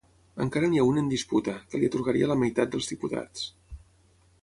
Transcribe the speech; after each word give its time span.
Encara 0.45 0.69
n’hi 0.71 0.81
ha 0.83 0.85
un 0.91 0.97
en 1.01 1.11
disputa, 1.11 1.55
que 1.73 1.83
li 1.83 1.91
atorgaria 1.91 2.33
la 2.35 2.41
meitat 2.45 2.73
dels 2.75 2.93
diputats. 2.95 3.49